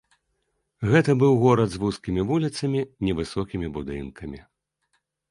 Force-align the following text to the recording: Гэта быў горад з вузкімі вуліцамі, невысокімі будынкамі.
Гэта 0.91 1.11
быў 1.23 1.33
горад 1.43 1.69
з 1.73 1.81
вузкімі 1.83 2.21
вуліцамі, 2.29 2.81
невысокімі 3.07 3.67
будынкамі. 3.75 4.39